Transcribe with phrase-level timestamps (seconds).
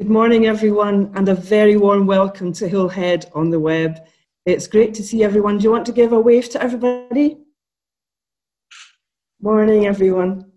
[0.00, 3.98] Good morning, everyone, and a very warm welcome to Hillhead on the web.
[4.46, 5.58] It's great to see everyone.
[5.58, 7.38] Do you want to give a wave to everybody?
[9.42, 10.52] Morning, everyone.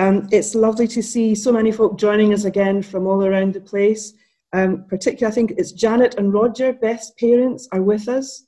[0.00, 3.60] Um, it's lovely to see so many folk joining us again from all around the
[3.60, 4.12] place.
[4.52, 8.44] Um, particularly, I think it's Janet and Roger, Beth's parents, are with us.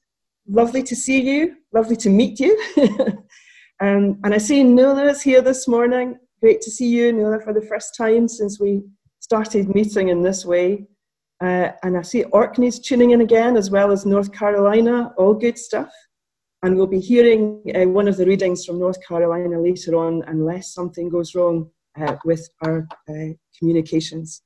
[0.49, 1.55] Lovely to see you.
[1.73, 2.61] Lovely to meet you.
[3.81, 6.19] um, and I see Nuala is here this morning.
[6.41, 8.83] Great to see you, Nuala, for the first time since we
[9.31, 10.85] started meeting in this way.
[11.41, 15.57] Uh, and I see Orkney's tuning in again, as well as North Carolina, all good
[15.57, 15.93] stuff.
[16.65, 20.75] And we'll be hearing uh, one of the readings from North Carolina later on, unless
[20.75, 24.43] something goes wrong uh, with our uh, communications.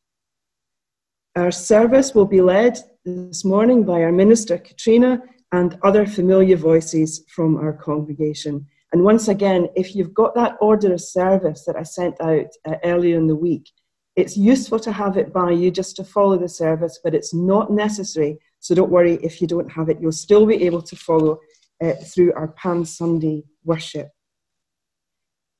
[1.34, 7.24] Our service will be led this morning by our minister, Katrina, and other familiar voices
[7.34, 8.66] from our congregation.
[8.92, 12.74] And once again, if you've got that order of service that I sent out uh,
[12.84, 13.70] earlier in the week,
[14.16, 17.72] it's useful to have it by you just to follow the service, but it's not
[17.72, 18.38] necessary.
[18.60, 20.00] So don't worry if you don't have it.
[20.00, 21.40] You'll still be able to follow
[21.82, 24.08] uh, through our Palm Sunday worship.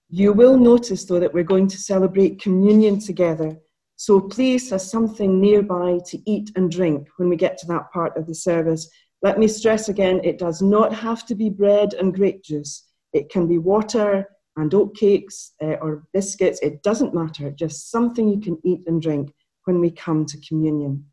[0.08, 3.56] You will notice, though, that we're going to celebrate communion together.
[3.96, 8.16] So please have something nearby to eat and drink when we get to that part
[8.16, 8.88] of the service.
[9.22, 13.30] Let me stress again it does not have to be bread and grape juice, it
[13.30, 18.58] can be water, and oatcakes uh, or biscuits, it doesn't matter, just something you can
[18.64, 19.32] eat and drink
[19.64, 21.04] when we come to communion.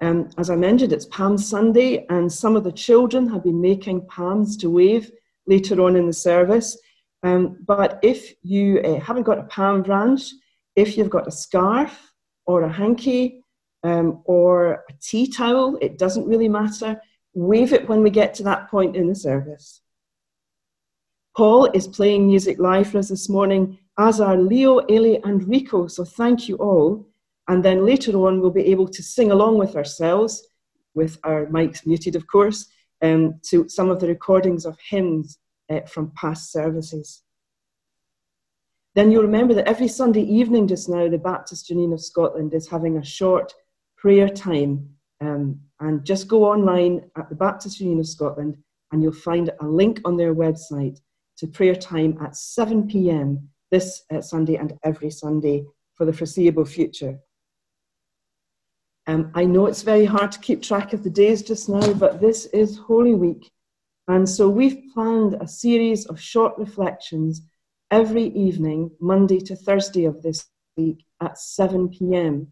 [0.00, 4.06] Um, as I mentioned, it's Palm Sunday, and some of the children have been making
[4.06, 5.10] palms to wave
[5.46, 6.78] later on in the service.
[7.24, 10.30] Um, but if you uh, haven't got a palm branch,
[10.76, 12.12] if you've got a scarf
[12.46, 13.42] or a hanky
[13.82, 17.00] um, or a tea towel, it doesn't really matter.
[17.34, 19.80] Wave it when we get to that point in the service.
[21.38, 25.86] Paul is playing music live for us this morning, as are Leo, Eli, and Rico.
[25.86, 27.06] So thank you all.
[27.46, 30.48] And then later on, we'll be able to sing along with ourselves,
[30.94, 32.66] with our mics muted, of course,
[33.02, 35.38] um, to some of the recordings of hymns
[35.70, 37.22] uh, from past services.
[38.96, 42.66] Then you'll remember that every Sunday evening just now, the Baptist Union of Scotland is
[42.66, 43.54] having a short
[43.96, 44.88] prayer time.
[45.20, 48.56] Um, and just go online at the Baptist Union of Scotland
[48.90, 50.98] and you'll find a link on their website
[51.38, 53.48] to prayer time at 7 p.m.
[53.70, 57.18] this uh, Sunday and every Sunday for the foreseeable future.
[59.06, 62.20] Um, I know it's very hard to keep track of the days just now, but
[62.20, 63.50] this is Holy Week.
[64.06, 67.42] And so we've planned a series of short reflections
[67.90, 70.46] every evening, Monday to Thursday of this
[70.76, 72.48] week at 7 p.m.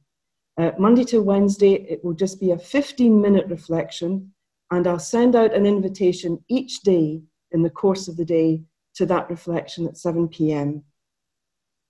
[0.59, 4.33] Uh, Monday to Wednesday, it will just be a 15 minute reflection,
[4.71, 7.21] and I'll send out an invitation each day
[7.53, 8.63] in the course of the day
[8.97, 10.83] to that reflection at 7 p.m.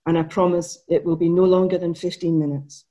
[0.05, 2.85] And I promise it will be no longer than 15 minutes.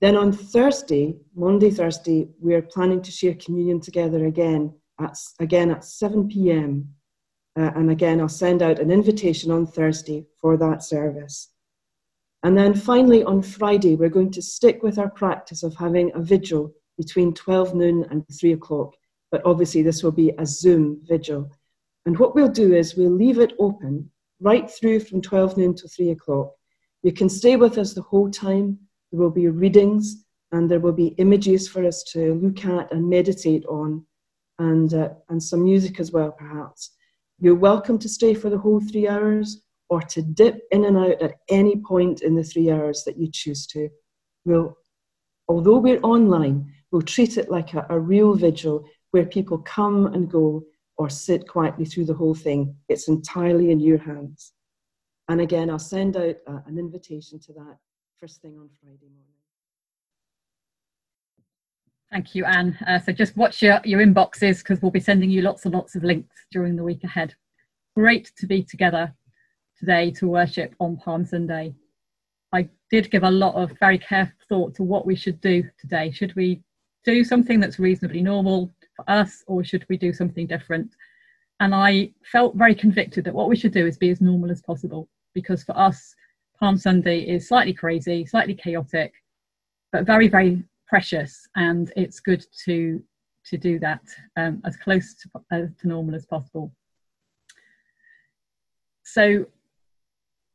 [0.00, 5.70] Then on Thursday, Monday, Thursday, we are planning to share communion together again at, again
[5.70, 6.88] at 7 p.m.
[7.58, 11.48] Uh, and again, I'll send out an invitation on Thursday for that service.
[12.44, 16.20] And then finally, on Friday, we're going to stick with our practice of having a
[16.20, 18.94] vigil between 12 noon and 3 o'clock.
[19.32, 21.50] But obviously, this will be a Zoom vigil.
[22.08, 24.10] And what we'll do is we'll leave it open
[24.40, 26.54] right through from 12 noon to 3 o'clock.
[27.02, 28.78] You can stay with us the whole time.
[29.12, 33.10] There will be readings and there will be images for us to look at and
[33.10, 34.06] meditate on,
[34.58, 36.92] and, uh, and some music as well, perhaps.
[37.40, 39.60] You're welcome to stay for the whole three hours
[39.90, 43.28] or to dip in and out at any point in the three hours that you
[43.30, 43.90] choose to.
[44.46, 44.78] We'll,
[45.46, 50.30] although we're online, we'll treat it like a, a real vigil where people come and
[50.30, 50.64] go
[50.98, 52.74] or sit quietly through the whole thing.
[52.88, 54.52] It's entirely in your hands.
[55.28, 57.76] And again, I'll send out uh, an invitation to that
[58.20, 59.24] first thing on Friday morning.
[62.10, 62.76] Thank you, Anne.
[62.86, 65.94] Uh, so just watch your, your inboxes because we'll be sending you lots and lots
[65.94, 67.34] of links during the week ahead.
[67.94, 69.14] Great to be together
[69.78, 71.74] today to worship on Palm Sunday.
[72.52, 76.10] I did give a lot of very careful thought to what we should do today.
[76.10, 76.62] Should we
[77.04, 80.90] do something that's reasonably normal for us, or should we do something different?
[81.60, 84.60] And I felt very convicted that what we should do is be as normal as
[84.60, 86.14] possible, because for us,
[86.58, 89.14] Palm Sunday is slightly crazy, slightly chaotic,
[89.92, 93.02] but very, very precious, and it's good to
[93.46, 94.02] to do that
[94.36, 96.70] um, as close to, uh, to normal as possible.
[99.04, 99.46] So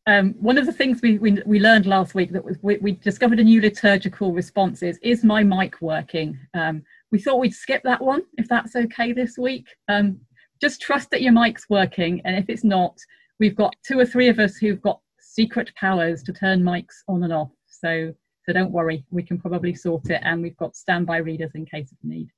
[0.06, 3.40] um, one of the things we, we, we, learned last week that we, we, discovered
[3.40, 6.38] a new liturgical response is, is my mic working?
[6.54, 9.68] Um, we thought we'd skip that one if that's okay this week.
[9.88, 10.20] Um,
[10.60, 12.98] just trust that your mic's working, and if it's not,
[13.40, 17.24] we've got two or three of us who've got secret powers to turn mics on
[17.24, 17.52] and off.
[17.68, 18.14] So
[18.46, 21.92] So don't worry, we can probably sort it, and we've got standby readers in case
[21.92, 22.30] of need.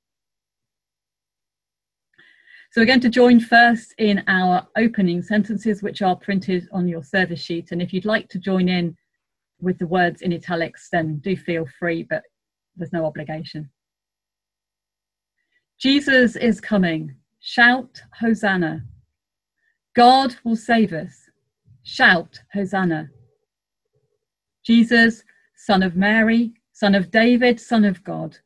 [2.70, 7.02] So we're going to join first in our opening sentences, which are printed on your
[7.02, 7.72] service sheet.
[7.72, 8.96] And if you'd like to join in
[9.60, 12.22] with the words in italics, then do feel free, but
[12.76, 13.70] there's no obligation.
[15.78, 17.16] Jesus is coming.
[17.40, 18.84] Shout Hosanna.
[19.94, 21.28] God will save us.
[21.82, 23.10] Shout Hosanna.
[24.64, 25.22] Jesus,
[25.54, 28.38] Son of Mary, Son of David, Son of God.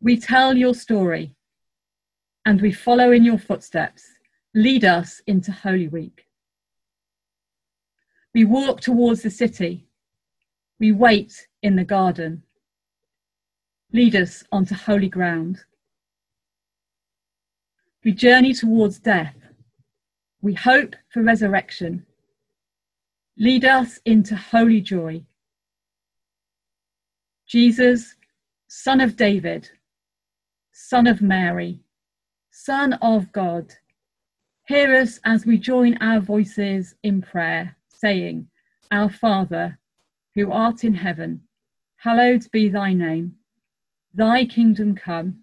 [0.00, 1.36] We tell your story
[2.46, 4.04] and we follow in your footsteps.
[4.54, 6.26] Lead us into Holy Week.
[8.34, 9.86] We walk towards the city.
[10.80, 12.42] We wait in the garden.
[13.92, 15.60] Lead us onto holy ground.
[18.04, 19.36] We journey towards death.
[20.40, 22.04] We hope for resurrection.
[23.38, 25.24] Lead us into holy joy.
[27.46, 28.16] Jesus,
[28.66, 29.70] Son of David,
[30.72, 31.80] Son of Mary,
[32.50, 33.72] Son of God,
[34.66, 38.48] hear us as we join our voices in prayer, saying,
[38.90, 39.78] Our Father,
[40.34, 41.42] who art in heaven,
[41.96, 43.36] hallowed be thy name.
[44.12, 45.42] Thy kingdom come,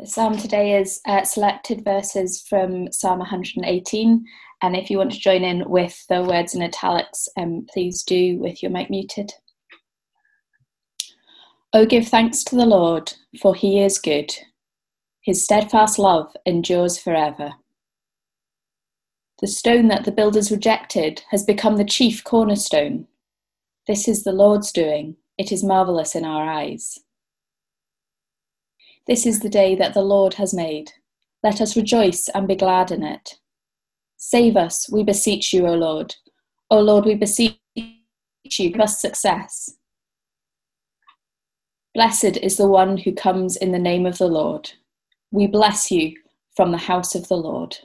[0.00, 4.24] The psalm today is uh, selected verses from Psalm 118.
[4.60, 8.36] And if you want to join in with the words in italics, um, please do
[8.38, 9.32] with your mic muted.
[11.72, 14.34] Oh, give thanks to the Lord, for he is good.
[15.20, 17.52] His steadfast love endures forever.
[19.40, 23.06] The stone that the builders rejected has become the chief cornerstone.
[23.86, 25.16] This is the Lord's doing.
[25.38, 26.98] It is marvelous in our eyes.
[29.06, 30.92] This is the day that the Lord has made.
[31.42, 33.34] Let us rejoice and be glad in it.
[34.16, 36.14] Save us, we beseech you, O Lord.
[36.70, 39.76] O Lord, we beseech you, give us success.
[41.94, 44.72] Blessed is the one who comes in the name of the Lord.
[45.30, 46.16] We bless you
[46.56, 47.76] from the house of the Lord.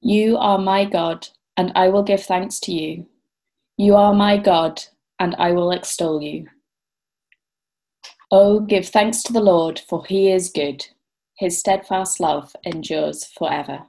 [0.00, 3.06] You are my God, and I will give thanks to you.
[3.76, 4.82] You are my God,
[5.20, 6.46] and I will extol you.
[8.34, 10.86] Oh, give thanks to the Lord, for he is good.
[11.36, 13.82] His steadfast love endures forever.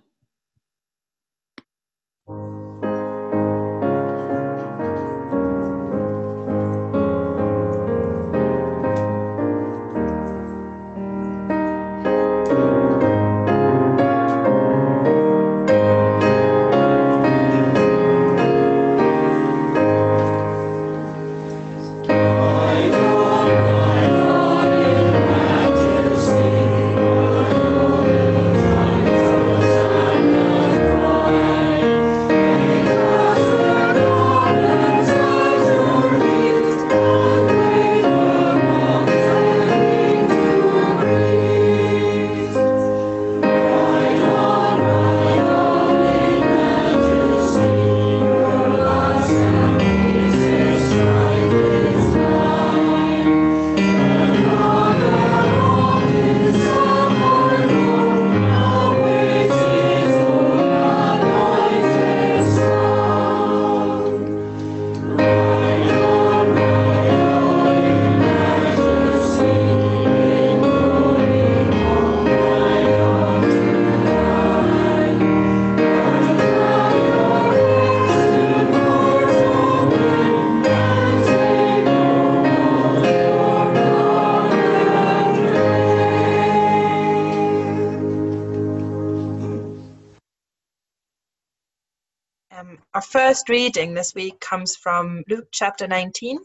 [93.44, 96.40] First reading this week comes from Luke chapter 19,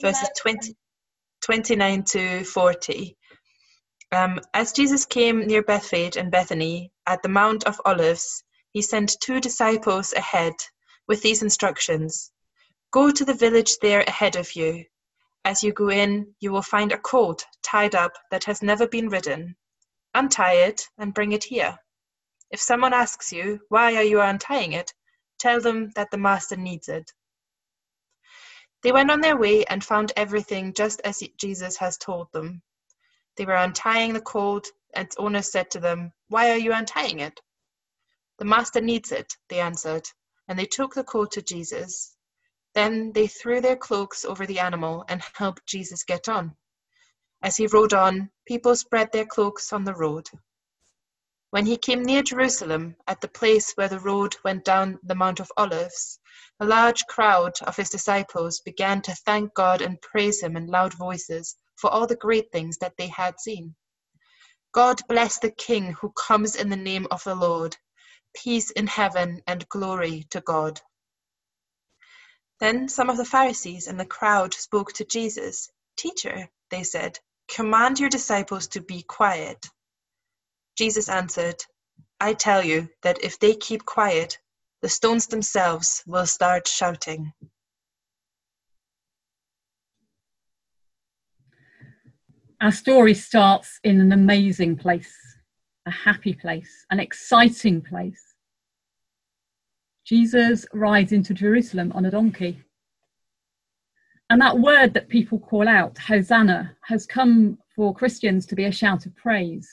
[0.00, 0.74] verses 20,
[1.40, 3.16] 29 to 40.
[4.10, 9.20] Um, as Jesus came near Bethphage and Bethany at the Mount of Olives, he sent
[9.20, 10.54] two disciples ahead
[11.06, 12.32] with these instructions
[12.90, 14.84] Go to the village there ahead of you.
[15.44, 19.08] As you go in, you will find a colt tied up that has never been
[19.08, 19.54] ridden.
[20.12, 21.78] Untie it and bring it here.
[22.50, 24.92] If someone asks you, Why are you untying it?
[25.42, 27.10] Tell them that the Master needs it.
[28.84, 32.62] They went on their way and found everything just as Jesus has told them.
[33.36, 37.18] They were untying the colt, and its owner said to them, Why are you untying
[37.18, 37.40] it?
[38.38, 40.08] The master needs it, they answered,
[40.46, 42.16] and they took the colt to Jesus.
[42.74, 46.54] Then they threw their cloaks over the animal and helped Jesus get on.
[47.42, 50.28] As he rode on, people spread their cloaks on the road.
[51.52, 55.38] When he came near Jerusalem, at the place where the road went down the Mount
[55.38, 56.18] of Olives,
[56.58, 60.94] a large crowd of his disciples began to thank God and praise him in loud
[60.94, 63.74] voices for all the great things that they had seen.
[64.72, 67.76] God bless the King who comes in the name of the Lord.
[68.34, 70.80] Peace in heaven and glory to God.
[72.60, 75.68] Then some of the Pharisees and the crowd spoke to Jesus.
[75.98, 79.68] Teacher, they said, command your disciples to be quiet.
[80.76, 81.56] Jesus answered,
[82.20, 84.38] I tell you that if they keep quiet,
[84.80, 87.32] the stones themselves will start shouting.
[92.60, 95.12] Our story starts in an amazing place,
[95.86, 98.22] a happy place, an exciting place.
[100.04, 102.62] Jesus rides into Jerusalem on a donkey.
[104.30, 108.72] And that word that people call out, Hosanna, has come for Christians to be a
[108.72, 109.68] shout of praise.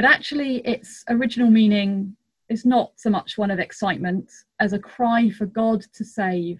[0.00, 2.16] But actually, its original meaning
[2.48, 6.58] is not so much one of excitement as a cry for God to save.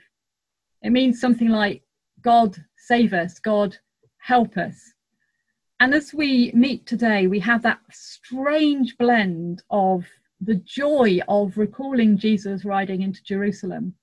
[0.83, 1.83] It means something like,
[2.21, 3.79] God, save us, God,
[4.19, 4.93] help us.
[5.81, 10.05] And as we meet today, we have that strange blend of
[10.43, 13.95] the joy of recalling Jesus riding into Jerusalem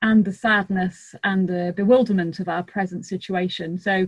[0.00, 3.76] and the sadness and the bewilderment of our present situation.
[3.76, 4.06] So,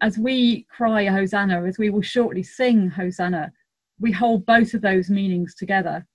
[0.00, 3.52] as we cry Hosanna, as we will shortly sing Hosanna,
[4.00, 6.06] we hold both of those meanings together.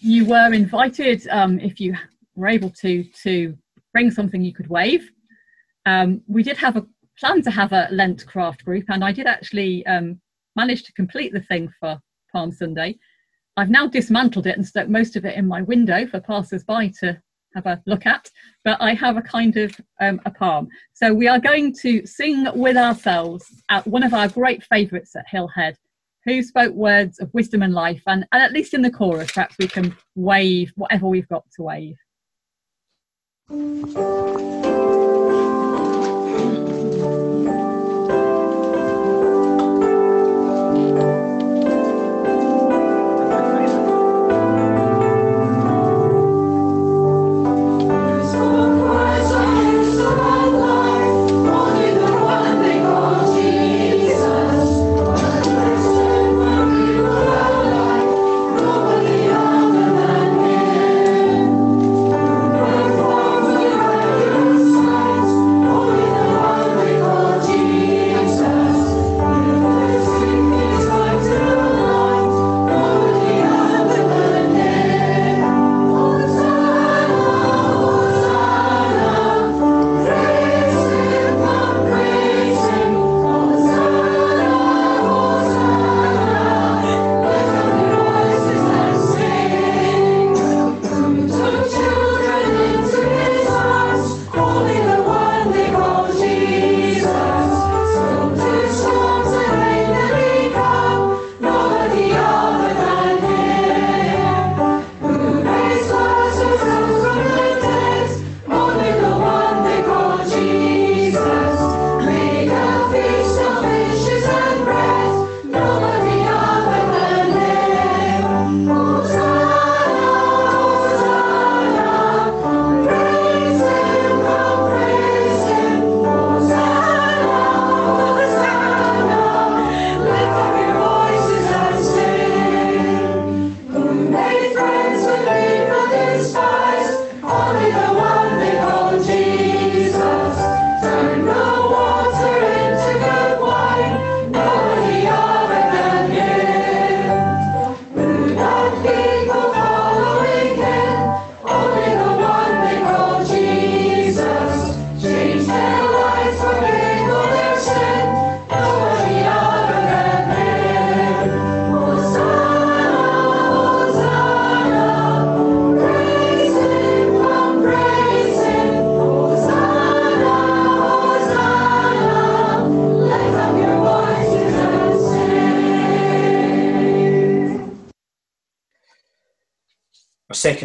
[0.00, 1.96] You were invited, um, if you
[2.34, 3.56] were able to, to
[3.92, 5.10] bring something you could wave.
[5.86, 6.86] Um, we did have a
[7.18, 10.20] plan to have a Lent craft group, and I did actually um,
[10.56, 11.98] manage to complete the thing for
[12.32, 12.98] Palm Sunday.
[13.56, 17.20] I've now dismantled it and stuck most of it in my window for passers-by to
[17.54, 18.30] have a look at,
[18.64, 20.68] but I have a kind of um, a palm.
[20.94, 25.26] So we are going to sing with ourselves at one of our great favourites at
[25.32, 25.76] Hillhead,
[26.24, 29.56] who spoke words of wisdom and life, and, and at least in the chorus, perhaps
[29.58, 31.96] we can wave whatever we've got to wave.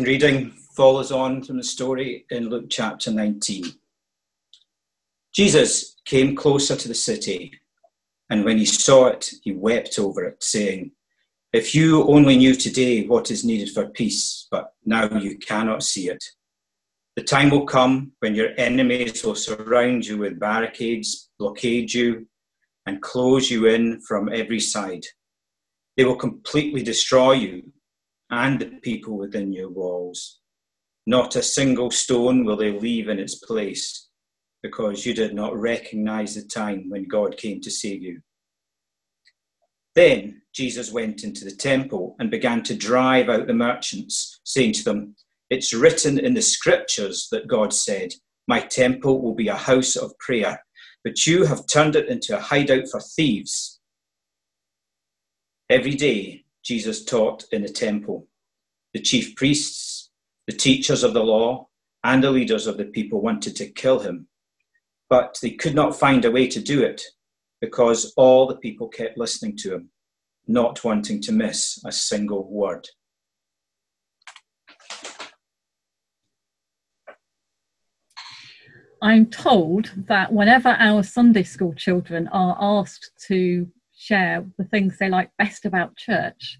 [0.03, 3.63] Second reading follows on from the story in Luke chapter 19.
[5.33, 7.53] Jesus came closer to the city,
[8.29, 10.91] and when he saw it, he wept over it, saying,
[11.53, 16.10] If you only knew today what is needed for peace, but now you cannot see
[16.10, 16.24] it.
[17.15, 22.27] The time will come when your enemies will surround you with barricades, blockade you,
[22.86, 25.05] and close you in from every side.
[25.95, 27.73] They will completely destroy you
[28.33, 30.39] and the people within your walls.
[31.05, 34.09] Not a single stone will they leave in its place
[34.61, 38.21] because you did not recognize the time when God came to save you.
[39.95, 44.83] Then Jesus went into the temple and began to drive out the merchants, saying to
[44.83, 45.15] them,
[45.49, 48.13] It's written in the scriptures that God said,
[48.47, 50.63] My temple will be a house of prayer,
[51.03, 53.79] but you have turned it into a hideout for thieves.
[55.69, 58.27] Every day, Jesus taught in the temple.
[58.93, 60.12] The chief priests,
[60.48, 61.67] the teachers of the law,
[62.03, 64.27] and the leaders of the people wanted to kill him,
[65.10, 67.01] but they could not find a way to do it
[67.62, 69.89] because all the people kept listening to him,
[70.48, 72.88] not wanting to miss a single word.
[79.01, 83.67] I'm told that whenever our Sunday school children are asked to
[84.03, 86.60] share the things they like best about church,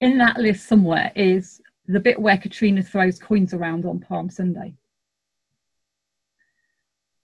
[0.00, 4.74] in that list somewhere is the bit where Katrina throws coins around on Palm Sunday.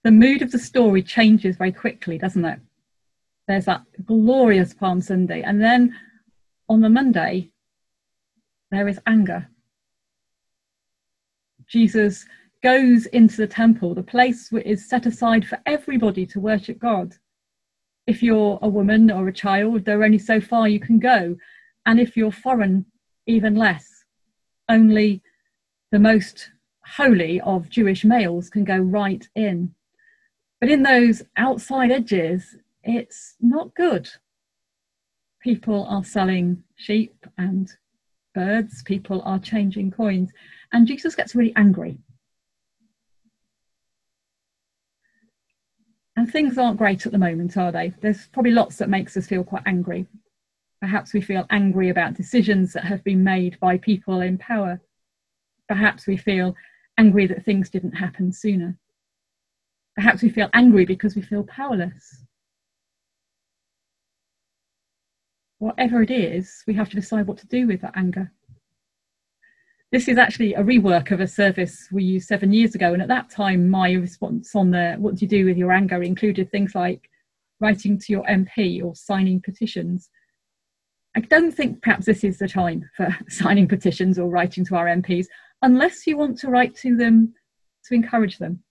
[0.03, 2.59] The mood of the story changes very quickly, doesn't it?
[3.47, 5.95] There's that glorious Palm Sunday, and then
[6.69, 7.51] on the Monday,
[8.69, 9.47] there is anger.
[11.67, 12.25] Jesus
[12.61, 17.15] goes into the temple, the place is set aside for everybody to worship God.
[18.07, 21.35] If you're a woman or a child, there are only so far you can go.
[21.85, 22.85] And if you're foreign,
[23.27, 24.05] even less.
[24.67, 25.21] Only
[25.91, 26.51] the most
[26.85, 29.73] holy of Jewish males can go right in.
[30.59, 34.09] But in those outside edges, it's not good.
[35.41, 37.71] People are selling sheep and
[38.33, 40.31] birds, people are changing coins,
[40.71, 41.97] and Jesus gets really angry
[46.21, 47.95] And things aren't great at the moment, are they?
[47.99, 50.05] There's probably lots that makes us feel quite angry.
[50.79, 54.79] Perhaps we feel angry about decisions that have been made by people in power.
[55.67, 56.55] Perhaps we feel
[56.99, 58.77] angry that things didn't happen sooner.
[59.95, 62.23] Perhaps we feel angry because we feel powerless.
[65.57, 68.31] Whatever it is, we have to decide what to do with that anger.
[69.91, 72.93] This is actually a rework of a service we used seven years ago.
[72.93, 76.01] And at that time, my response on the what do you do with your anger
[76.01, 77.09] included things like
[77.59, 80.09] writing to your MP or signing petitions.
[81.13, 84.85] I don't think perhaps this is the time for signing petitions or writing to our
[84.85, 85.27] MPs,
[85.61, 87.33] unless you want to write to them
[87.85, 88.63] to encourage them.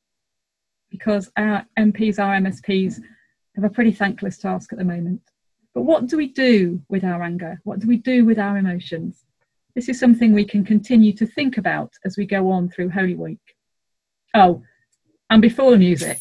[0.91, 2.99] Because our MPs, our MSPs,
[3.57, 5.21] have a pretty thankless task at the moment.
[5.75, 7.61] But what do we do with our anger?
[7.65, 9.27] What do we do with our emotions?
[9.75, 13.15] This is something we can continue to think about as we go on through Holy
[13.15, 13.39] Week.
[14.35, 14.63] Oh,
[15.31, 16.19] and before the music,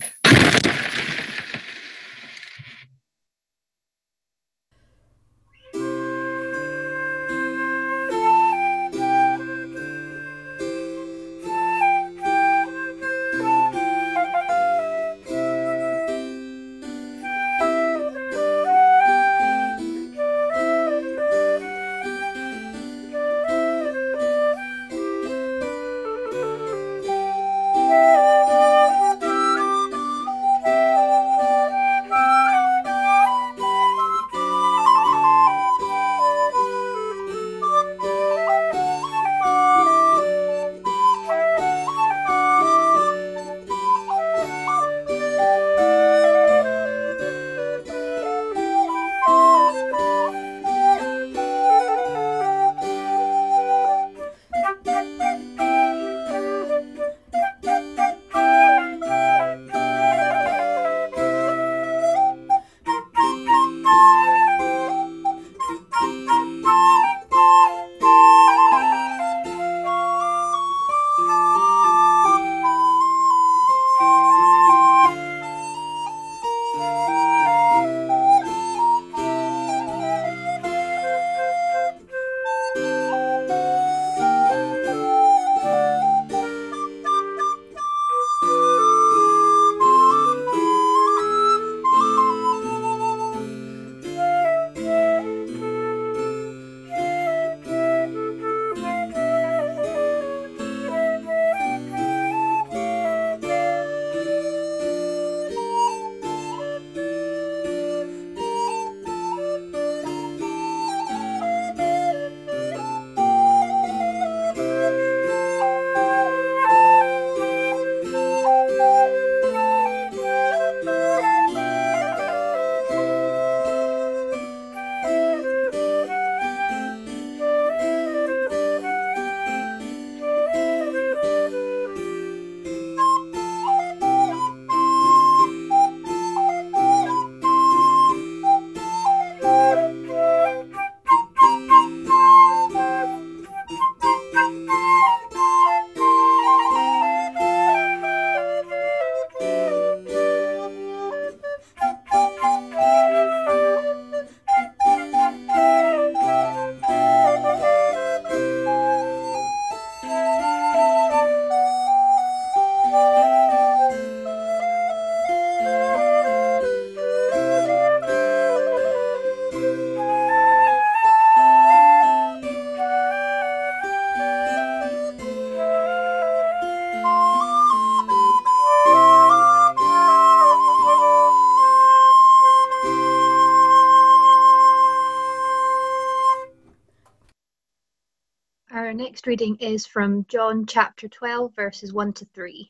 [189.30, 192.68] reading is from John chapter 12, verses 1 to 3.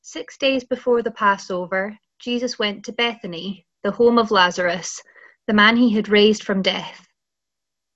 [0.00, 5.02] Six days before the Passover, Jesus went to Bethany, the home of Lazarus,
[5.46, 7.06] the man he had raised from death.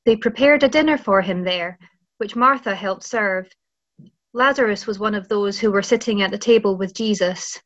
[0.04, 1.78] They prepared a dinner for him there,
[2.18, 3.48] which Martha helped serve.
[4.34, 7.58] Lazarus was one of those who were sitting at the table with Jesus.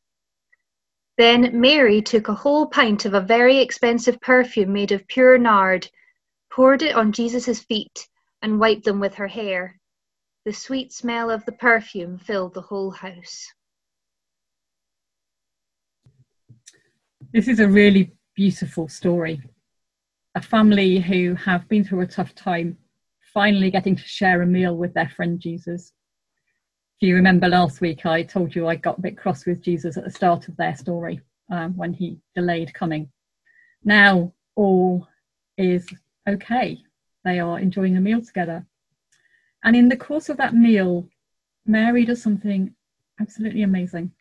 [1.19, 5.91] Then Mary took a whole pint of a very expensive perfume made of pure nard,
[6.49, 8.07] poured it on Jesus' feet,
[8.43, 9.79] and wiped them with her hair.
[10.45, 13.47] The sweet smell of the perfume filled the whole house.
[17.33, 19.43] This is a really beautiful story.
[20.35, 22.77] A family who have been through a tough time
[23.35, 25.93] finally getting to share a meal with their friend Jesus.
[26.99, 29.99] If you remember last week, I told you I got a bit cross with Jesus
[29.99, 31.21] at the start of their story
[31.51, 33.11] um, when he delayed coming.
[33.85, 35.07] Now all
[35.59, 35.87] is
[36.27, 36.79] okay.
[37.27, 38.65] They are enjoying a meal together.
[39.65, 41.07] And in the course of that meal,
[41.67, 42.75] Mary does something
[43.21, 44.13] absolutely amazing.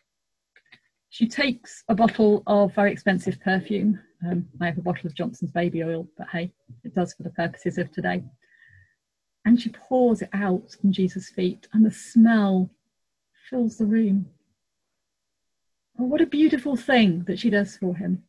[1.09, 3.97] She takes a bottle of very expensive perfume.
[4.29, 6.51] Um, I have a bottle of Johnson's baby oil, but hey,
[6.83, 8.21] it does for the purposes of today
[9.45, 12.69] and she pours it out on Jesus' feet, and the smell
[13.49, 14.25] fills the room.
[15.99, 18.23] Oh, what a beautiful thing that she does for him.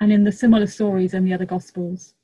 [0.00, 2.14] And in the similar stories in the other Gospels,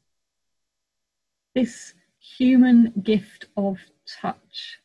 [1.55, 3.79] this human gift of
[4.21, 4.79] touch.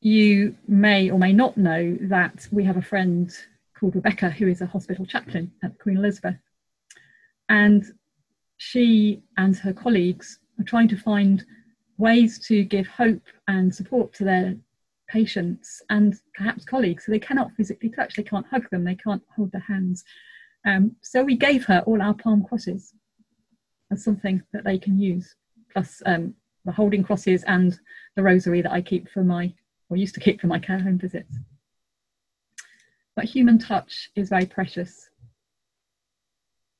[0.00, 3.32] You may or may not know that we have a friend
[3.78, 6.36] called Rebecca who is a hospital chaplain at Queen Elizabeth.
[7.48, 7.84] And
[8.56, 11.44] she and her colleagues are trying to find
[11.98, 14.56] ways to give hope and support to their
[15.08, 17.06] patients and perhaps colleagues.
[17.06, 20.04] So they cannot physically touch, they can't hug them, they can't hold their hands.
[20.66, 22.94] Um, so we gave her all our palm crosses
[23.92, 25.36] as something that they can use,
[25.72, 27.78] plus um, the holding crosses and
[28.16, 29.52] the rosary that I keep for my,
[29.88, 31.36] or used to keep for my care home visits.
[33.14, 35.10] But human touch is very precious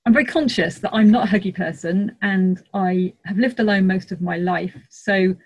[0.05, 4.11] I'm very conscious that I'm not a huggy person and I have lived alone most
[4.11, 4.75] of my life.
[4.89, 5.37] So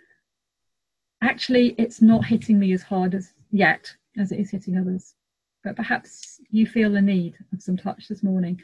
[1.23, 5.15] actually, it's not hitting me as hard as yet as it is hitting others.
[5.63, 8.63] But perhaps you feel the need of some touch this morning.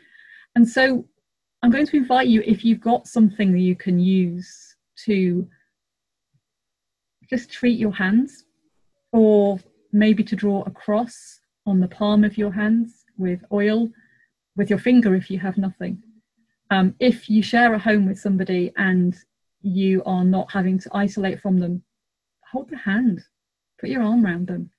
[0.57, 1.05] And so
[1.63, 5.47] I'm going to invite you, if you've got something that you can use to
[7.31, 8.45] just treat your hands,
[9.13, 9.59] or
[9.93, 13.91] maybe to draw a cross on the palm of your hands with oil
[14.57, 16.03] with your finger if you have nothing.
[16.71, 19.17] Um, if you share a home with somebody and
[19.63, 21.83] you are not having to isolate from them,
[22.51, 23.23] hold their hand,
[23.79, 24.71] put your arm around them.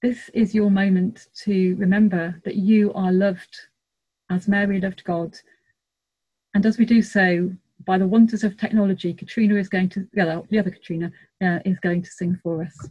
[0.00, 3.56] This is your moment to remember that you are loved
[4.30, 5.36] as Mary loved God.
[6.54, 7.50] And as we do so,
[7.84, 11.10] by the wonders of technology, Katrina is going to, yeah, the other Katrina
[11.42, 12.88] uh, is going to sing for us.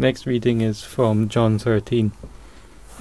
[0.00, 2.12] Next reading is from John 13.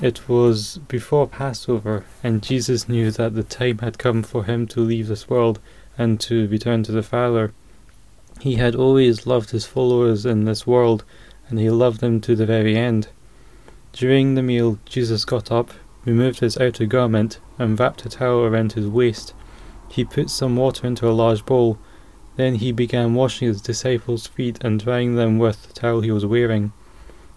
[0.02, 4.80] It was before Passover, and Jesus knew that the time had come for him to
[4.80, 5.60] leave this world
[5.96, 7.54] and to return to the Father.
[8.42, 11.04] He had always loved his followers in this world,
[11.50, 13.10] and he loved them to the very end.
[13.94, 15.70] During the meal, Jesus got up,
[16.04, 19.36] removed his outer garment, and wrapped a towel around his waist.
[19.88, 21.78] He put some water into a large bowl.
[22.38, 26.26] Then he began washing his disciples' feet and drying them with the towel he was
[26.26, 26.72] wearing.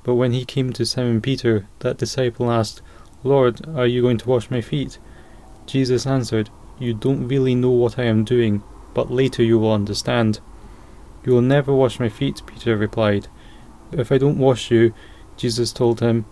[0.03, 2.83] But when he came to Simon Peter, that disciple asked,
[3.23, 4.99] Lord, are you going to wash my feet?
[5.67, 8.63] Jesus answered, You don't really know what I am doing,
[8.95, 10.41] but later you will understand.
[11.25, 13.29] You will never wash my feet, Peter replied.
[13.93, 14.95] If I don't wash you,
[15.37, 16.25] Jesus told him,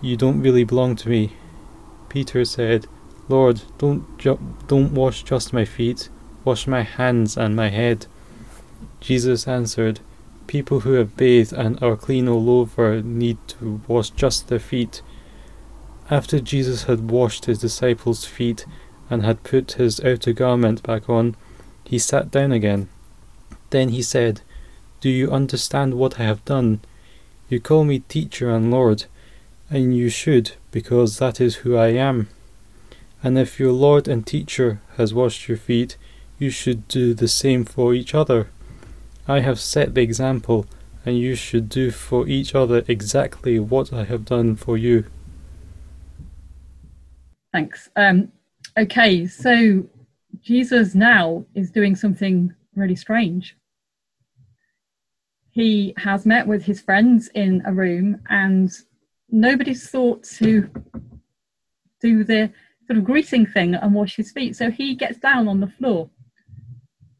[0.00, 1.32] you don't really belong to me.
[2.08, 2.86] Peter said,
[3.28, 6.08] Lord, don't, ju- don't wash just my feet,
[6.44, 8.06] wash my hands and my head.
[9.00, 10.00] Jesus answered,
[10.50, 15.00] People who have bathed and are clean all over need to wash just their feet.
[16.10, 18.66] After Jesus had washed his disciples' feet
[19.08, 21.36] and had put his outer garment back on,
[21.84, 22.88] he sat down again.
[23.70, 24.40] Then he said,
[25.00, 26.80] Do you understand what I have done?
[27.48, 29.04] You call me teacher and Lord,
[29.70, 32.28] and you should, because that is who I am.
[33.22, 35.96] And if your Lord and teacher has washed your feet,
[36.40, 38.48] you should do the same for each other.
[39.30, 40.66] I have set the example,
[41.06, 45.04] and you should do for each other exactly what I have done for you.
[47.52, 47.88] Thanks.
[47.94, 48.32] Um,
[48.76, 49.86] okay, so
[50.40, 53.56] Jesus now is doing something really strange.
[55.52, 58.68] He has met with his friends in a room, and
[59.30, 60.68] nobody's thought to
[62.00, 62.50] do the
[62.88, 64.56] sort of greeting thing and wash his feet.
[64.56, 66.10] So he gets down on the floor.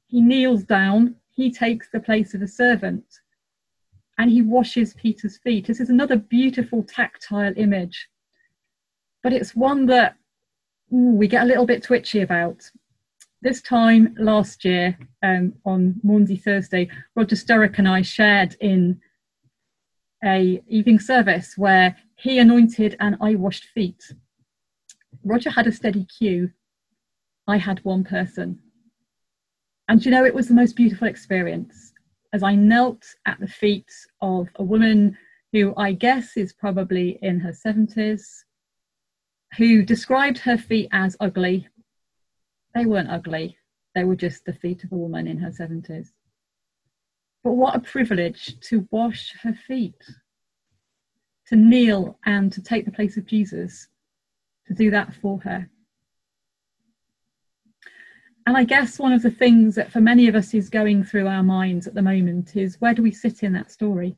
[0.09, 3.05] He kneels down he takes the place of a servant
[4.19, 5.67] and he washes Peter's feet.
[5.67, 8.09] This is another beautiful tactile image,
[9.23, 10.17] but it's one that
[10.93, 12.63] ooh, we get a little bit twitchy about.
[13.43, 19.01] This time last year, um, on Maundy Thursday, Roger Sturrock and I shared in
[20.23, 24.13] a evening service where he anointed and I washed feet.
[25.25, 26.51] Roger had a steady queue.
[27.47, 28.59] I had one person.
[29.91, 31.93] And you know, it was the most beautiful experience
[32.33, 33.91] as I knelt at the feet
[34.23, 35.19] of a woman
[35.53, 38.23] who I guess is probably in her 70s,
[39.59, 41.67] who described her feet as ugly.
[42.73, 43.59] They weren't ugly,
[43.97, 46.11] they were just the feet of a woman in her 70s.
[47.43, 50.01] But what a privilege to wash her feet,
[51.49, 53.89] to kneel and to take the place of Jesus,
[54.69, 55.69] to do that for her.
[58.47, 61.29] And I guess one of the things that for many of us is going through
[61.29, 64.17] our minds at the moment is where do we sit in that story?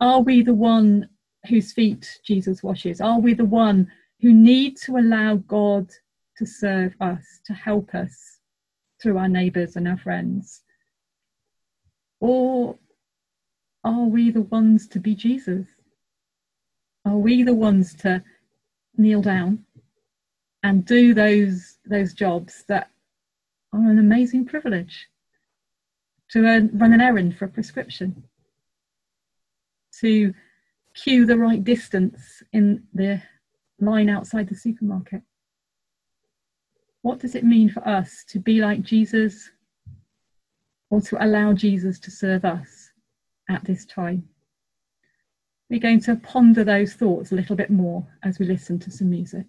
[0.00, 1.08] Are we the one
[1.48, 3.00] whose feet Jesus washes?
[3.00, 5.88] Are we the one who need to allow God
[6.36, 8.40] to serve us, to help us
[9.00, 10.62] through our neighbours and our friends?
[12.20, 12.78] Or
[13.84, 15.66] are we the ones to be Jesus?
[17.04, 18.22] Are we the ones to
[18.96, 19.64] kneel down
[20.62, 22.90] and do those those jobs that
[23.72, 25.08] are an amazing privilege
[26.30, 28.24] to run an errand for a prescription
[30.00, 30.32] to
[30.94, 33.20] queue the right distance in the
[33.80, 35.22] line outside the supermarket.
[37.02, 39.50] What does it mean for us to be like jesus
[40.90, 42.90] or to allow jesus to serve us
[43.48, 44.28] at this time?
[45.68, 49.10] We're going to ponder those thoughts a little bit more as we listen to some
[49.10, 49.46] music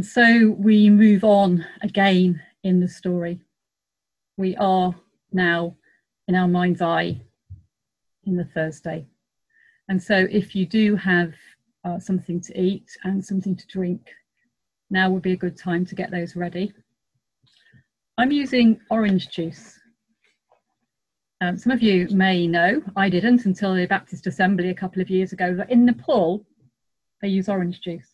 [0.00, 3.38] And so we move on again in the story.
[4.38, 4.94] We are
[5.30, 5.76] now
[6.26, 7.20] in our mind's eye
[8.24, 9.04] in the Thursday.
[9.90, 11.34] And so if you do have
[11.84, 14.08] uh, something to eat and something to drink,
[14.88, 16.72] now would be a good time to get those ready.
[18.16, 19.78] I'm using orange juice.
[21.42, 25.10] Um, some of you may know, I didn't until the Baptist Assembly a couple of
[25.10, 26.46] years ago, that in Nepal
[27.20, 28.09] they use orange juice.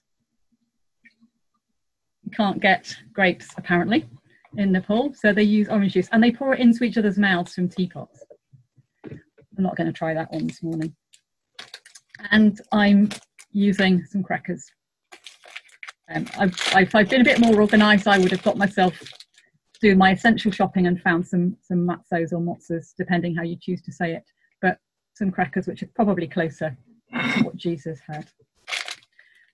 [2.32, 4.08] Can't get grapes apparently
[4.56, 7.54] in Nepal, so they use orange juice and they pour it into each other's mouths
[7.54, 8.24] from teapots.
[9.04, 10.94] I'm not going to try that one this morning.
[12.30, 13.10] And I'm
[13.52, 14.64] using some crackers.
[16.14, 19.00] Um, I've, if I've been a bit more organised, I would have got myself
[19.80, 23.82] do my essential shopping and found some some matzos or motzas, depending how you choose
[23.82, 24.24] to say it.
[24.62, 24.78] But
[25.14, 26.76] some crackers, which are probably closer
[27.12, 28.26] to what Jesus had.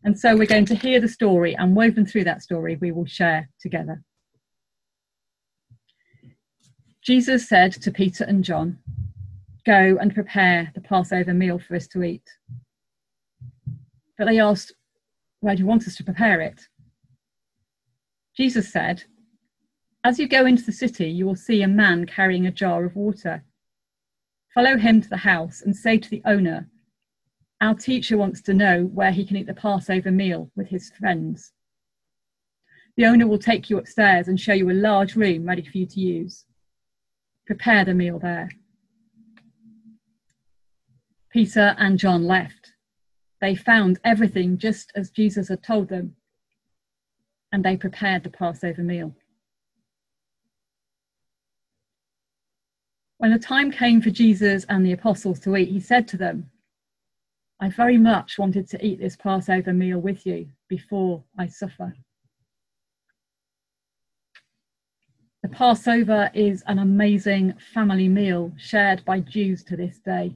[0.05, 3.07] And so we're going to hear the story, and woven through that story, we will
[3.07, 4.03] share together.
[7.03, 8.79] Jesus said to Peter and John,
[9.65, 12.29] Go and prepare the Passover meal for us to eat.
[14.19, 14.73] But they asked,
[15.41, 16.63] Where do you want us to prepare it?
[18.37, 19.05] Jesus said,
[20.03, 22.97] As you go into the city, you will see a man carrying a jar of
[22.97, 23.45] water.
[24.53, 26.69] Follow him to the house and say to the owner,
[27.63, 31.53] Our teacher wants to know where he can eat the Passover meal with his friends.
[32.97, 35.87] The owner will take you upstairs and show you a large room ready for you
[35.87, 36.45] to use.
[37.47, 38.51] Prepare the meal there.
[41.31, 42.73] Peter and John left.
[43.41, 46.17] They found everything just as Jesus had told them,
[47.53, 49.15] and they prepared the Passover meal.
[53.19, 56.51] When the time came for Jesus and the apostles to eat, he said to them,
[57.63, 61.95] I very much wanted to eat this Passover meal with you before I suffer.
[65.45, 70.35] The Passover is an amazing family meal shared by Jews to this day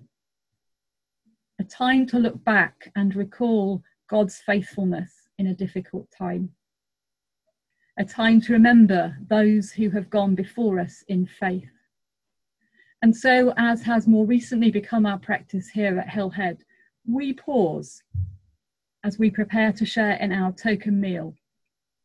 [1.58, 6.50] a time to look back and recall God's faithfulness in a difficult time,
[7.98, 11.72] a time to remember those who have gone before us in faith.
[13.02, 16.60] And so, as has more recently become our practice here at Hillhead,
[17.08, 18.02] we pause
[19.04, 21.34] as we prepare to share in our token meal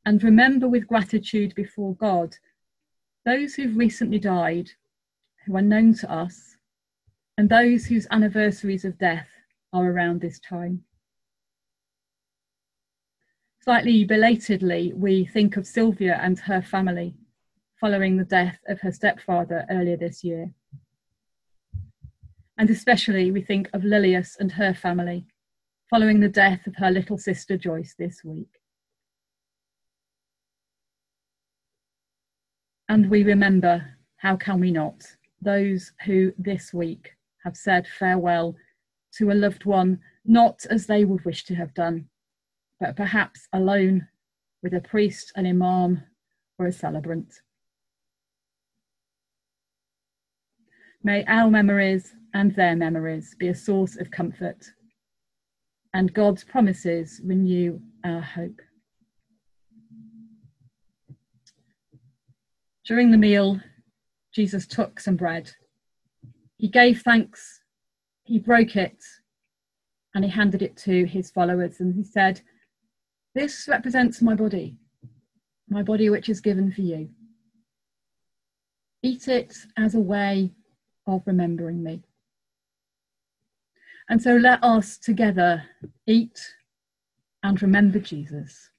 [0.05, 2.35] and remember with gratitude before God
[3.25, 4.69] those who've recently died,
[5.45, 6.55] who are known to us,
[7.37, 9.29] and those whose anniversaries of death
[9.73, 10.83] are around this time.
[13.63, 17.13] Slightly belatedly, we think of Sylvia and her family
[17.79, 20.51] following the death of her stepfather earlier this year.
[22.61, 25.25] And especially, we think of Lilias and her family
[25.89, 28.61] following the death of her little sister Joyce this week.
[32.87, 33.83] And we remember,
[34.17, 35.01] how can we not,
[35.41, 38.55] those who this week have said farewell
[39.17, 42.09] to a loved one, not as they would wish to have done,
[42.79, 44.07] but perhaps alone
[44.61, 46.03] with a priest, an imam,
[46.59, 47.41] or a celebrant.
[51.01, 54.65] May our memories and their memories be a source of comfort,
[55.93, 58.61] and God's promises renew our hope.
[62.85, 63.59] During the meal,
[64.33, 65.51] Jesus took some bread.
[66.57, 67.61] He gave thanks
[68.31, 69.03] he broke it
[70.15, 72.39] and he handed it to his followers and he said,
[73.35, 74.77] This represents my body,
[75.69, 77.09] my body which is given for you.
[79.03, 80.53] Eat it as a way
[81.07, 82.03] of remembering me.
[84.11, 85.63] And so let us together
[86.05, 86.37] eat
[87.43, 88.69] and remember Jesus.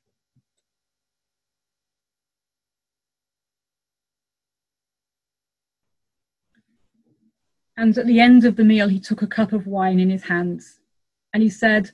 [7.78, 10.24] And at the end of the meal, he took a cup of wine in his
[10.24, 10.80] hands
[11.32, 11.90] and he said,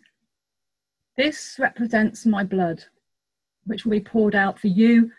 [1.17, 2.83] This represents my blood,
[3.67, 5.13] which will be poured out for you.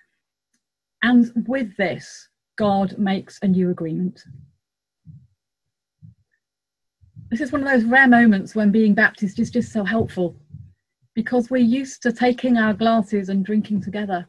[1.04, 4.22] And with this, God makes a new agreement.
[7.30, 10.36] This is one of those rare moments when being Baptist is just so helpful
[11.14, 14.28] because we're used to taking our glasses and drinking together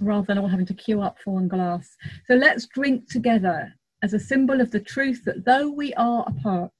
[0.00, 1.96] rather than all having to queue up for one glass.
[2.26, 3.72] So let's drink together
[4.02, 6.72] as a symbol of the truth that though we are apart,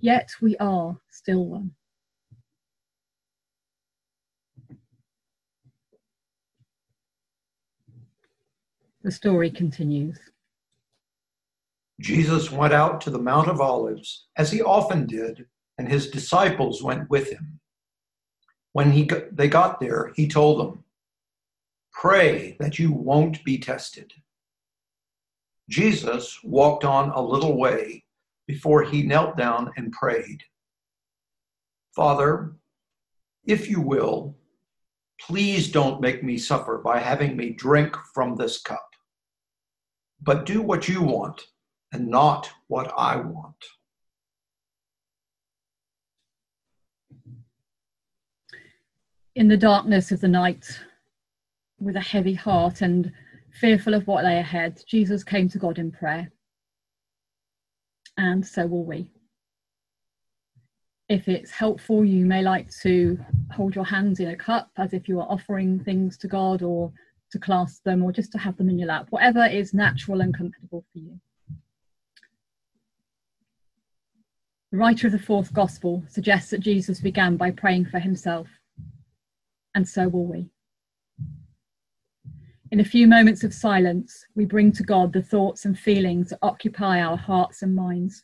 [0.00, 1.72] yet we are still one.
[9.02, 10.18] The story continues.
[12.00, 15.44] Jesus went out to the Mount of Olives, as he often did,
[15.76, 17.60] and his disciples went with him.
[18.72, 20.84] When he they got there, he told them,
[21.92, 24.14] Pray that you won't be tested.
[25.68, 28.04] Jesus walked on a little way
[28.46, 30.42] before he knelt down and prayed.
[31.94, 32.54] Father,
[33.44, 34.34] if you will,
[35.20, 38.88] please don't make me suffer by having me drink from this cup,
[40.22, 41.42] but do what you want
[41.92, 43.54] and not what I want.
[49.34, 50.80] In the darkness of the night,
[51.80, 53.10] with a heavy heart and
[53.52, 56.30] fearful of what lay ahead, Jesus came to God in prayer.
[58.16, 59.10] And so will we.
[61.08, 63.18] If it's helpful, you may like to
[63.52, 66.92] hold your hands in a cup as if you are offering things to God or
[67.32, 70.36] to clasp them or just to have them in your lap, whatever is natural and
[70.36, 71.18] comfortable for you.
[74.72, 78.46] The writer of the fourth gospel suggests that Jesus began by praying for himself,
[79.74, 80.48] and so will we.
[82.70, 86.38] In a few moments of silence, we bring to God the thoughts and feelings that
[86.40, 88.22] occupy our hearts and minds,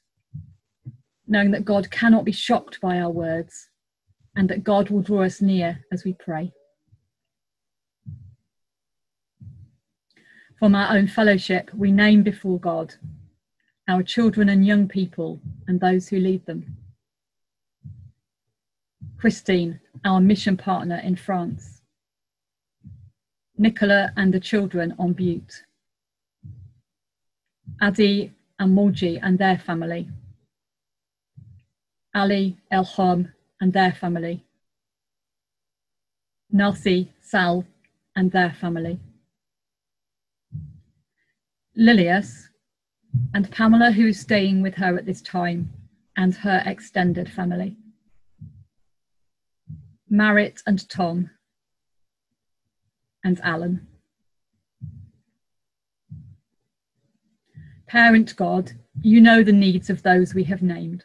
[1.27, 3.69] knowing that God cannot be shocked by our words
[4.37, 6.53] and that God will draw us near as we pray.
[10.61, 12.95] From our own fellowship, we name before God
[13.89, 16.77] our children and young people and those who lead them.
[19.19, 21.81] Christine, our mission partner in France.
[23.57, 25.63] Nicola and the children on Bute.
[27.81, 30.09] Adi and Moji and their family.
[32.15, 34.45] Ali Elham and their family.
[36.51, 37.65] Nasi Sal
[38.15, 38.99] and their family.
[41.79, 42.49] Lilias
[43.35, 45.73] and Pamela, who is staying with her at this time,
[46.17, 47.77] and her extended family.
[50.09, 51.31] Marit and Tom,
[53.25, 53.87] and Alan.
[57.87, 61.05] Parent God, you know the needs of those we have named.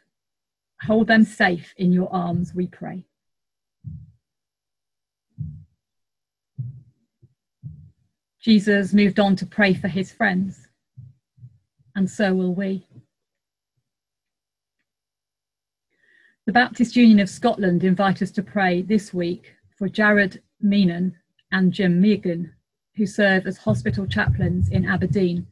[0.83, 3.05] Hold them safe in your arms, we pray.
[8.39, 10.67] Jesus moved on to pray for his friends,
[11.95, 12.85] and so will we.
[16.45, 21.13] The Baptist Union of Scotland invite us to pray this week for Jared Meenan
[21.51, 22.53] and Jim Megan,
[22.95, 25.47] who serve as hospital chaplains in Aberdeen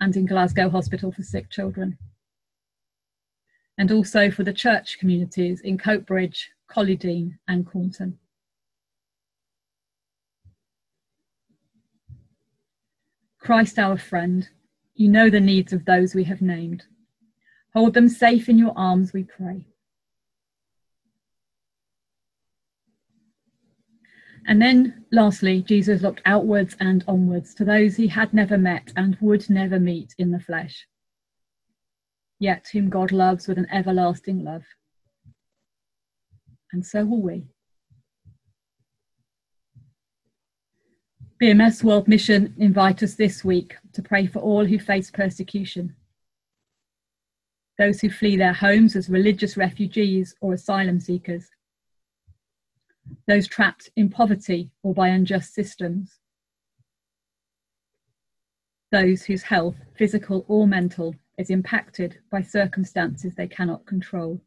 [0.00, 1.96] and in Glasgow Hospital for Sick Children.
[3.78, 8.14] And also for the church communities in Coatbridge, Collydean, and Cornton.
[13.38, 14.48] Christ, our friend,
[14.98, 16.82] you know the needs of those we have named.
[17.72, 19.64] Hold them safe in your arms, we pray.
[24.48, 29.16] And then, lastly, Jesus looked outwards and onwards to those he had never met and
[29.20, 30.88] would never meet in the flesh,
[32.40, 34.64] yet whom God loves with an everlasting love.
[36.72, 37.46] And so will we.
[41.40, 45.94] BMS World Mission invite us this week to pray for all who face persecution.
[47.78, 51.48] Those who flee their homes as religious refugees or asylum seekers
[53.26, 56.18] those trapped in poverty or by unjust systems,
[58.90, 64.40] those whose health, physical or mental, is impacted by circumstances they cannot control.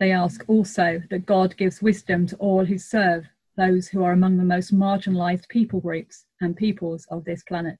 [0.00, 3.26] They ask also that God gives wisdom to all who serve
[3.56, 7.78] those who are among the most marginalised people groups and peoples of this planet.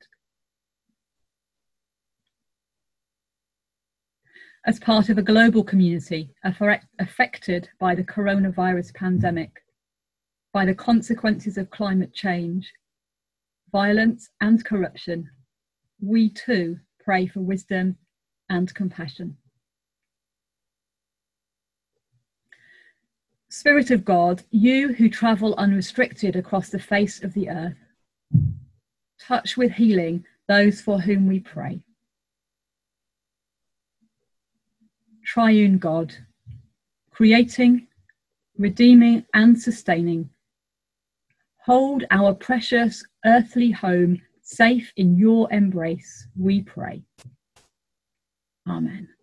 [4.67, 6.31] as part of a global community
[6.99, 9.63] affected by the coronavirus pandemic,
[10.53, 12.73] by the consequences of climate change,
[13.71, 15.29] violence, and corruption,
[16.01, 17.97] we too pray for wisdom
[18.49, 19.37] and compassion.
[23.57, 27.77] Spirit of God, you who travel unrestricted across the face of the earth,
[29.21, 31.81] touch with healing those for whom we pray.
[35.25, 36.13] triune God,
[37.13, 37.87] creating,
[38.59, 40.29] redeeming, and sustaining.
[41.65, 47.05] Hold our precious earthly home safe in your embrace, we pray.
[48.69, 49.14] Amen.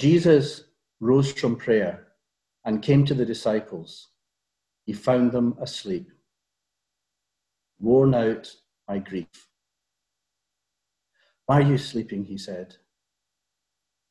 [0.00, 0.64] Jesus
[0.98, 2.06] rose from prayer
[2.64, 4.08] and came to the disciples,
[4.86, 6.10] he found them asleep,
[7.78, 8.50] worn out
[8.88, 9.28] by grief.
[11.44, 12.24] Why are you sleeping?
[12.24, 12.76] He said.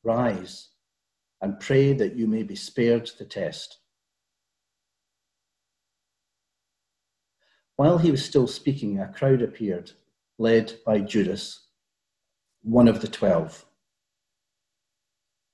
[0.04, 0.68] Rise
[1.40, 3.78] and pray that you may be spared the test.
[7.74, 9.90] While he was still speaking, a crowd appeared,
[10.38, 11.66] led by Judas,
[12.62, 13.64] one of the twelve.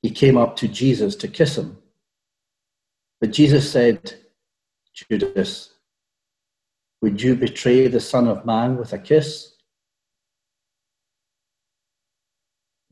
[0.07, 1.79] He came up to Jesus to kiss him.
[3.21, 4.15] But Jesus said,
[4.95, 5.73] Judas,
[7.03, 9.55] would you betray the Son of Man with a kiss?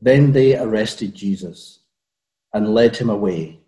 [0.01, 1.79] Then they arrested Jesus
[2.53, 3.61] and led him away.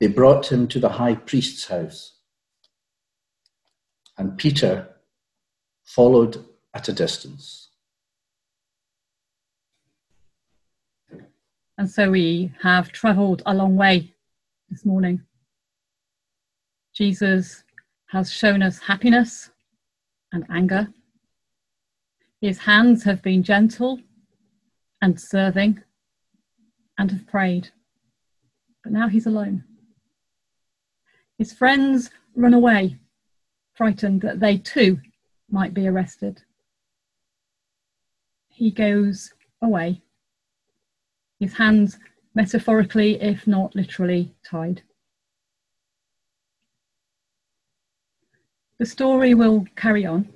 [0.00, 2.18] They brought him to the high priest's house
[4.18, 4.96] and Peter
[5.82, 7.69] followed at a distance.
[11.80, 14.12] And so we have travelled a long way
[14.68, 15.22] this morning.
[16.92, 17.64] Jesus
[18.08, 19.48] has shown us happiness
[20.30, 20.88] and anger.
[22.42, 23.98] His hands have been gentle
[25.00, 25.82] and serving
[26.98, 27.70] and have prayed.
[28.84, 29.64] But now he's alone.
[31.38, 32.98] His friends run away
[33.72, 35.00] frightened that they too
[35.50, 36.42] might be arrested.
[38.50, 40.02] He goes away,
[41.40, 41.98] his hands
[42.34, 44.82] metaphorically, if not literally, tied.
[48.78, 50.28] The story will carry on,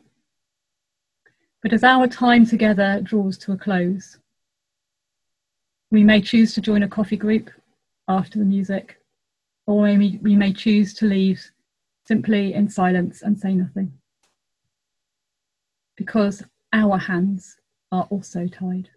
[1.63, 4.19] but as our time together draws to a close,
[5.91, 7.51] we may choose to join a coffee group
[8.09, 8.99] after the music,
[9.67, 11.43] or we may choose to leave
[12.07, 13.93] simply in silence and say nothing.
[15.97, 16.43] Because
[16.73, 17.57] our hands
[17.93, 18.91] are also tied.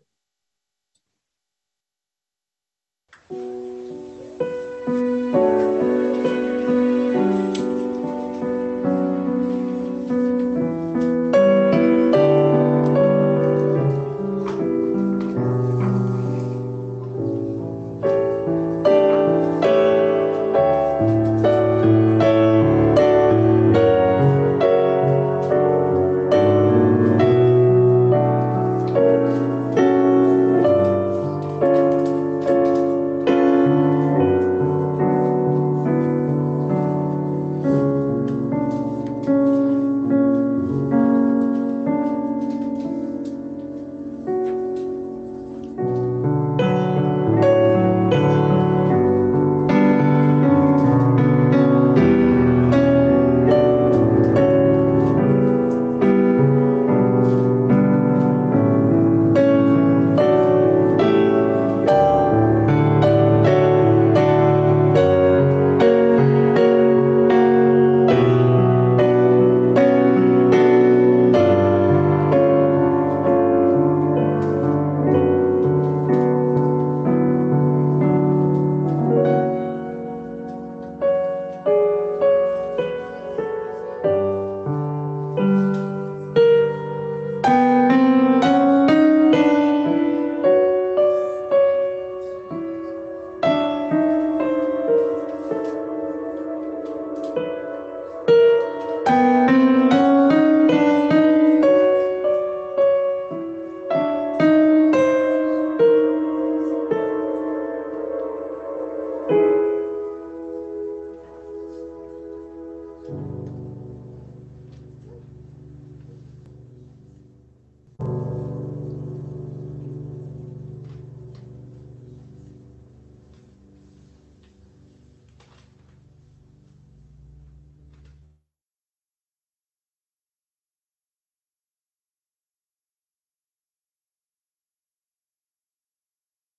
[3.30, 3.77] Thank you.